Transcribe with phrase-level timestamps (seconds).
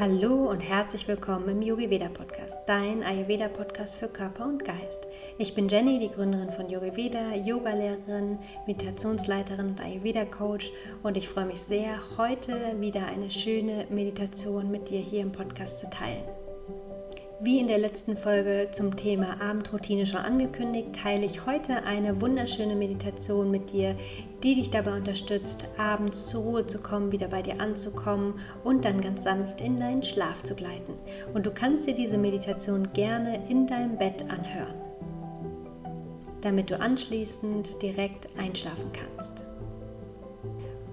[0.00, 5.08] Hallo und herzlich willkommen im Yogi Veda Podcast, dein Ayurveda Podcast für Körper und Geist.
[5.38, 8.38] Ich bin Jenny, die Gründerin von Yogi Veda, Yogalehrerin,
[8.68, 10.70] Meditationsleiterin und Ayurveda Coach
[11.02, 15.80] und ich freue mich sehr, heute wieder eine schöne Meditation mit dir hier im Podcast
[15.80, 16.22] zu teilen.
[17.48, 22.76] Wie in der letzten Folge zum Thema Abendroutine schon angekündigt, teile ich heute eine wunderschöne
[22.76, 23.96] Meditation mit dir,
[24.42, 28.34] die dich dabei unterstützt, abends zur Ruhe zu kommen, wieder bei dir anzukommen
[28.64, 30.92] und dann ganz sanft in deinen Schlaf zu gleiten.
[31.32, 34.74] Und du kannst dir diese Meditation gerne in deinem Bett anhören,
[36.42, 39.47] damit du anschließend direkt einschlafen kannst.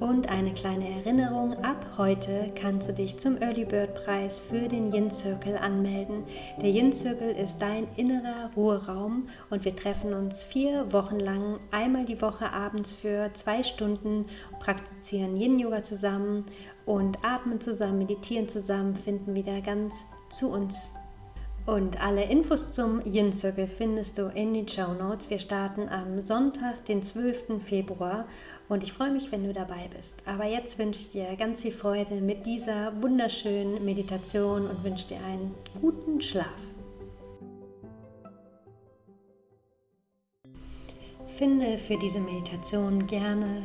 [0.00, 4.92] Und eine kleine Erinnerung, ab heute kannst du dich zum Early Bird Preis für den
[4.92, 6.24] Yin Circle anmelden.
[6.60, 12.04] Der Yin Circle ist dein innerer Ruheraum und wir treffen uns vier Wochen lang einmal
[12.04, 14.26] die Woche abends für zwei Stunden,
[14.58, 16.44] praktizieren Yin Yoga zusammen
[16.84, 19.94] und atmen zusammen, meditieren zusammen, finden wieder ganz
[20.28, 20.90] zu uns
[21.66, 25.30] und alle Infos zum Yin Circle findest du in den Show Notes.
[25.30, 27.64] Wir starten am Sonntag, den 12.
[27.64, 28.26] Februar
[28.68, 30.22] und ich freue mich, wenn du dabei bist.
[30.26, 35.18] Aber jetzt wünsche ich dir ganz viel Freude mit dieser wunderschönen Meditation und wünsche dir
[35.24, 36.46] einen guten Schlaf.
[41.36, 43.62] Finde für diese Meditation gerne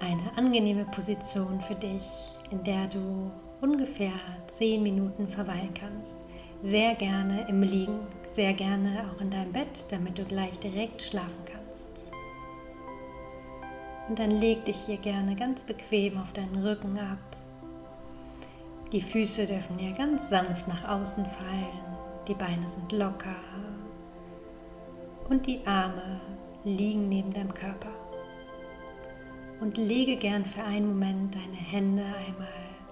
[0.00, 2.04] eine angenehme Position für dich,
[2.50, 4.12] in der du ungefähr
[4.46, 6.18] 10 Minuten verweilen kannst
[6.62, 11.44] sehr gerne im Liegen, sehr gerne auch in deinem Bett, damit du gleich direkt schlafen
[11.44, 11.61] kannst.
[14.08, 17.18] Und dann leg dich hier gerne ganz bequem auf deinen Rücken ab.
[18.92, 21.96] Die Füße dürfen hier ganz sanft nach außen fallen,
[22.28, 23.36] die Beine sind locker
[25.32, 26.20] und die Arme
[26.64, 27.88] liegen neben deinem Körper.
[29.60, 32.48] Und lege gern für einen Moment deine Hände einmal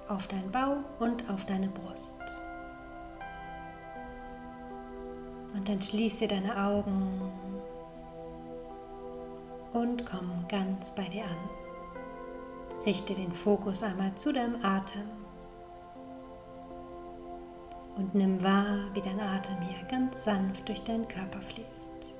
[0.08, 2.18] auf deinen Bauch und auf deine Brust.
[5.54, 7.20] Und dann schließe deine Augen
[9.72, 12.84] und komm ganz bei dir an.
[12.84, 15.20] Richte den Fokus einmal zu deinem Atem
[17.96, 22.14] und nimm wahr, wie dein Atem hier ganz sanft durch deinen Körper fließt.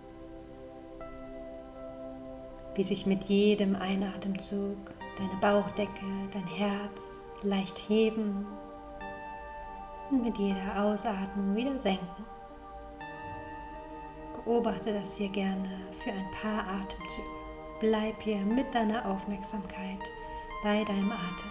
[2.74, 4.76] Wie sich mit jedem Einatemzug
[5.16, 8.46] deine Bauchdecke, dein Herz leicht heben
[10.10, 12.24] und mit jeder Ausatmung wieder senken.
[14.34, 15.70] Beobachte das hier gerne
[16.02, 17.39] für ein paar Atemzüge.
[17.80, 20.00] Bleib hier mit deiner Aufmerksamkeit
[20.62, 21.50] bei deinem Atem.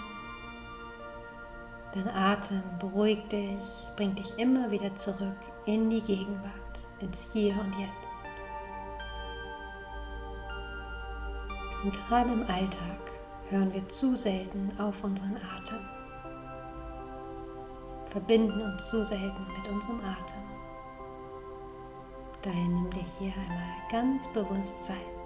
[1.91, 3.57] Dein Atem beruhigt dich,
[3.95, 6.53] bringt dich immer wieder zurück in die Gegenwart,
[6.99, 8.19] ins Hier und Jetzt.
[11.83, 13.11] Und gerade im Alltag
[13.49, 15.79] hören wir zu selten auf unseren Atem,
[18.11, 20.43] verbinden uns zu selten mit unserem Atem.
[22.43, 25.18] Daher nimm dir hier einmal ganz bewusst Zeit.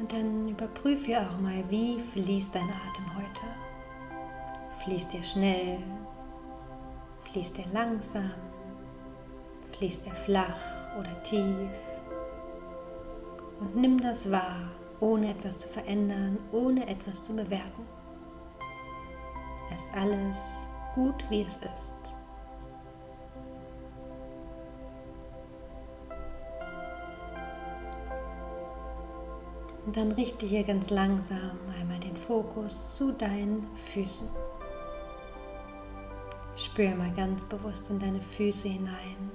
[0.00, 3.44] Und dann überprüfe auch mal, wie fließt dein Atem heute.
[4.82, 5.78] Fließt er schnell?
[7.30, 8.30] Fließt er langsam?
[9.76, 10.58] Fließt er flach
[10.98, 11.68] oder tief?
[13.60, 17.86] Und nimm das wahr, ohne etwas zu verändern, ohne etwas zu bewerten.
[19.74, 20.38] Es alles
[20.94, 21.99] gut, wie es ist.
[29.90, 34.28] Und dann richte hier ganz langsam einmal den Fokus zu deinen Füßen.
[36.54, 39.32] Spür mal ganz bewusst in deine Füße hinein.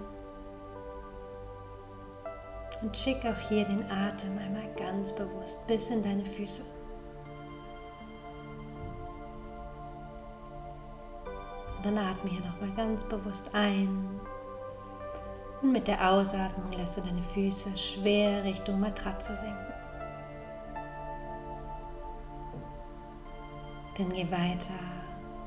[2.81, 6.63] Und schick auch hier den Atem einmal ganz bewusst bis in deine Füße.
[11.75, 14.21] Und dann atme hier nochmal ganz bewusst ein.
[15.61, 19.75] Und mit der Ausatmung lässt du deine Füße schwer Richtung Matratze sinken.
[23.97, 24.74] Dann geh weiter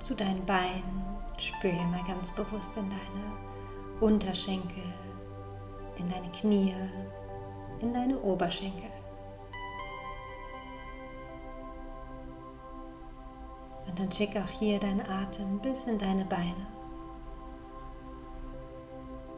[0.01, 1.05] zu deinen Beinen.
[1.37, 3.33] Spür hier mal ganz bewusst in deine
[4.01, 4.83] Unterschenkel,
[5.97, 6.75] in deine Knie,
[7.81, 8.91] in deine Oberschenkel.
[13.87, 16.67] Und dann schick auch hier deinen Atem bis in deine Beine.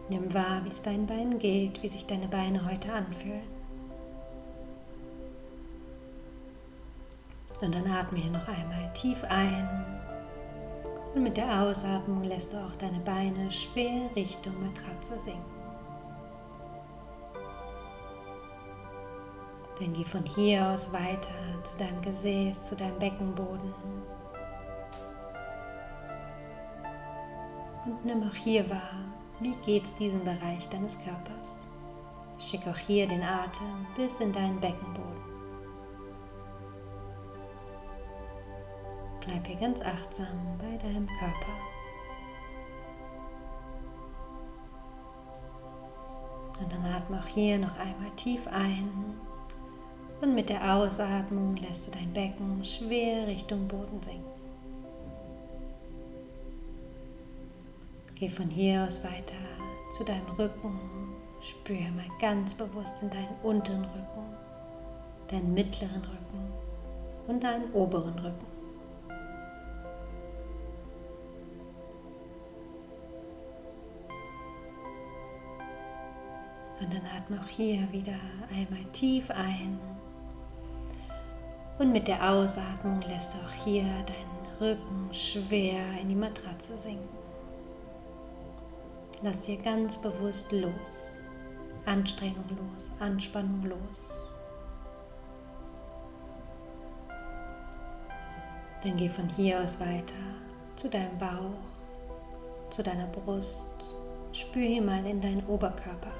[0.09, 3.60] Nimm wahr, wie es deinen Beinen geht, wie sich deine Beine heute anfühlen.
[7.61, 9.69] Und dann atme hier noch einmal tief ein.
[11.15, 15.61] Und mit der Ausatmung lässt du auch deine Beine schwer Richtung Matratze sinken.
[19.79, 21.29] Dann geh von hier aus weiter
[21.65, 23.73] zu deinem Gesäß, zu deinem Beckenboden.
[27.87, 29.01] Und nimm auch hier wahr,
[29.41, 31.57] wie geht's diesem Bereich deines Körpers.
[32.39, 35.30] Schick auch hier den Atem bis in deinen Beckenboden.
[39.21, 41.53] Bleib hier ganz achtsam bei deinem Körper.
[46.61, 48.91] Und dann atme auch hier noch einmal tief ein.
[50.21, 54.25] Und mit der Ausatmung lässt du dein Becken schwer Richtung Boden sinken.
[58.15, 59.33] Geh von hier aus weiter
[59.97, 60.79] zu deinem Rücken.
[61.41, 64.37] Spüre mal ganz bewusst in deinen unteren Rücken,
[65.29, 66.53] deinen mittleren Rücken
[67.27, 68.50] und deinen oberen Rücken.
[76.81, 78.19] Und dann atme auch hier wieder
[78.51, 79.79] einmal tief ein.
[81.79, 87.09] Und mit der Ausatmung lässt du auch hier deinen Rücken schwer in die Matratze sinken.
[89.23, 91.11] Lass dir ganz bewusst los.
[91.87, 93.79] Anstrengung los, Anspannung los.
[98.83, 100.15] Dann geh von hier aus weiter
[100.77, 103.67] zu deinem Bauch, zu deiner Brust.
[104.33, 106.13] Spür hier mal in deinen Oberkörper.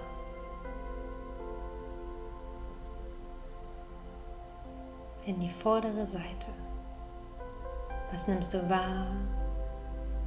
[5.27, 6.49] In die vordere Seite.
[8.11, 9.07] Was nimmst du wahr?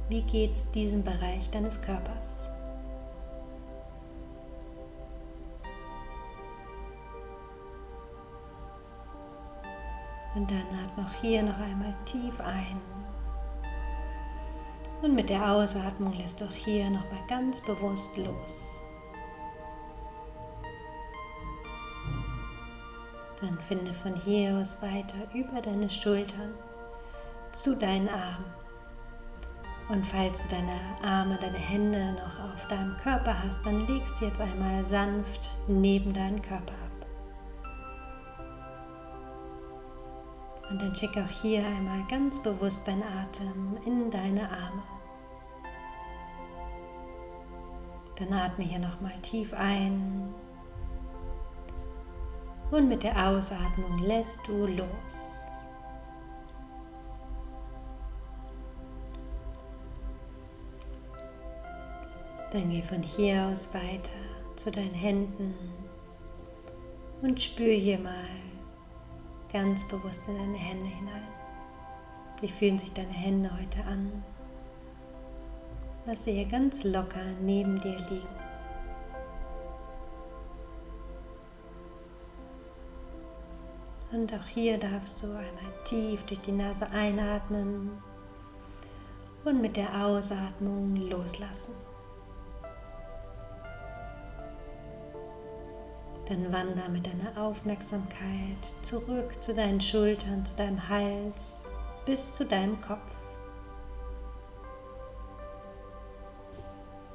[0.08, 2.48] Wie geht's diesem Bereich deines Körpers?
[10.36, 12.80] Und dann atme auch hier noch einmal tief ein.
[15.02, 18.83] Und mit der Ausatmung lässt auch hier noch mal ganz bewusst los.
[23.44, 26.54] Dann finde von hier aus weiter über deine Schultern
[27.52, 28.54] zu deinen Armen.
[29.90, 34.24] Und falls du deine Arme, deine Hände noch auf deinem Körper hast, dann legst du
[34.24, 37.06] jetzt einmal sanft neben deinen Körper ab.
[40.70, 44.82] Und dann schick auch hier einmal ganz bewusst deinen Atem in deine Arme.
[48.18, 50.34] Dann atme hier nochmal tief ein.
[52.70, 55.34] Und mit der Ausatmung lässt du los.
[62.52, 64.10] Dann geh von hier aus weiter
[64.56, 65.54] zu deinen Händen
[67.20, 68.28] und spür hier mal
[69.52, 71.28] ganz bewusst in deine Hände hinein.
[72.40, 74.22] Wie fühlen sich deine Hände heute an?
[76.06, 78.43] Lass sie hier ganz locker neben dir liegen.
[84.14, 87.90] Und auch hier darfst du einmal tief durch die Nase einatmen
[89.44, 91.74] und mit der Ausatmung loslassen.
[96.28, 101.64] Dann wander mit deiner Aufmerksamkeit zurück zu deinen Schultern, zu deinem Hals,
[102.06, 103.10] bis zu deinem Kopf.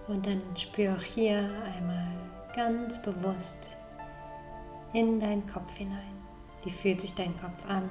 [0.09, 2.11] Und dann spür auch hier einmal
[2.53, 3.63] ganz bewusst
[4.91, 6.18] in deinen Kopf hinein.
[6.63, 7.89] Wie fühlt sich dein Kopf an?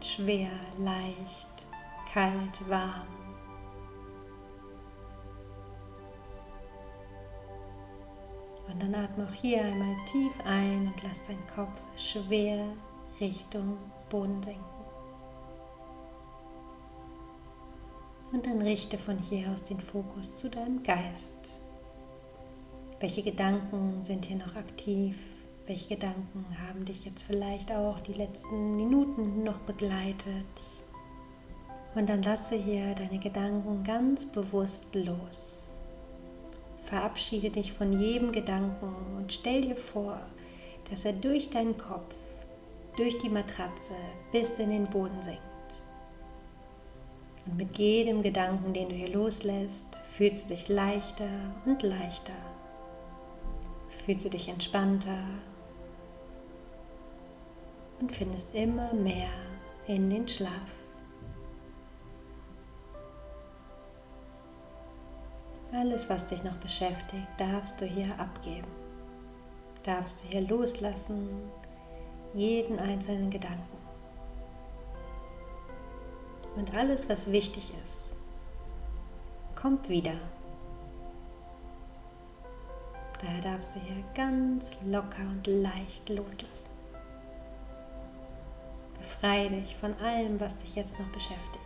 [0.00, 1.66] Schwer, leicht,
[2.12, 3.06] kalt, warm.
[8.68, 12.66] Und dann atme auch hier einmal tief ein und lass deinen Kopf schwer
[13.20, 13.78] Richtung
[14.10, 14.64] Boden senken.
[18.30, 21.58] Und dann richte von hier aus den Fokus zu deinem Geist.
[23.00, 25.16] Welche Gedanken sind hier noch aktiv?
[25.68, 30.46] Welche Gedanken haben dich jetzt vielleicht auch die letzten Minuten noch begleitet?
[31.94, 35.68] Und dann lasse hier deine Gedanken ganz bewusst los.
[36.84, 40.18] Verabschiede dich von jedem Gedanken und stell dir vor,
[40.88, 42.14] dass er durch deinen Kopf,
[42.96, 43.94] durch die Matratze
[44.32, 45.42] bis in den Boden sinkt.
[47.44, 51.28] Und mit jedem Gedanken, den du hier loslässt, fühlst du dich leichter
[51.66, 52.32] und leichter.
[54.06, 55.18] Fühlst du dich entspannter
[58.00, 59.30] und findest immer mehr
[59.86, 60.52] in den Schlaf.
[65.72, 68.68] Alles, was dich noch beschäftigt, darfst du hier abgeben.
[69.82, 71.28] Darfst du hier loslassen,
[72.34, 73.78] jeden einzelnen Gedanken.
[76.56, 78.16] Und alles, was wichtig ist,
[79.54, 80.14] kommt wieder.
[83.20, 86.77] Daher darfst du hier ganz locker und leicht loslassen.
[89.20, 91.58] Befreie dich von allem, was dich jetzt noch beschäftigt.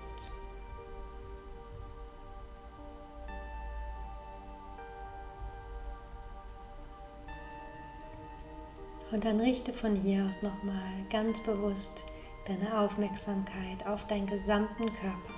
[9.10, 12.04] Und dann richte von hier aus nochmal ganz bewusst
[12.46, 15.34] deine Aufmerksamkeit auf deinen gesamten Körper.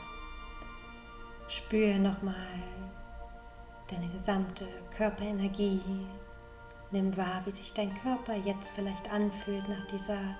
[1.48, 2.62] Spüre nochmal
[3.90, 5.80] deine gesamte Körperenergie.
[6.92, 10.36] Nimm wahr, wie sich dein Körper jetzt vielleicht anfühlt nach dieser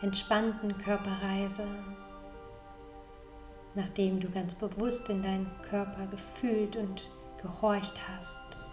[0.00, 1.66] entspannten Körperreise,
[3.74, 7.10] nachdem du ganz bewusst in deinen Körper gefühlt und
[7.42, 8.66] gehorcht hast.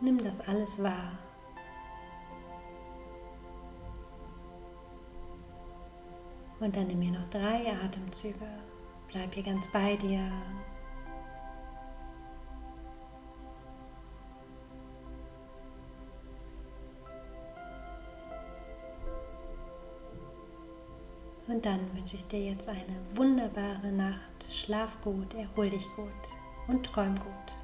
[0.00, 1.18] Nimm das alles wahr.
[6.60, 8.46] Und dann nimm mir noch drei Atemzüge.
[9.08, 10.30] Bleib hier ganz bei dir.
[21.62, 24.46] Dann wünsche ich dir jetzt eine wunderbare Nacht.
[24.50, 26.06] Schlaf gut, erhol dich gut
[26.68, 27.59] und träum gut.